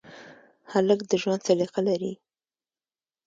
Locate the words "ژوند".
1.21-1.41